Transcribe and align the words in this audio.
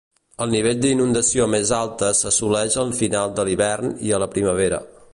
El 0.45 0.53
nivell 0.53 0.79
d'inundació 0.85 1.45
més 1.57 1.75
alta 1.81 2.11
s'assoleix 2.21 2.81
al 2.85 2.97
final 3.03 3.39
de 3.41 3.49
l'hivern 3.51 3.97
i 4.09 4.15
a 4.19 4.25
la 4.27 4.35
primavera. 4.37 4.87